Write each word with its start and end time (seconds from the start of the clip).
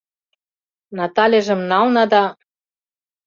Натальыжым 0.97 1.59
нална 1.69 2.03
да 2.11 2.23